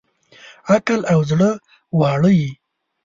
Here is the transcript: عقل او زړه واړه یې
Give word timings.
عقل 0.71 0.99
او 1.11 1.19
زړه 1.29 1.49
واړه 1.99 2.31
یې 2.39 2.49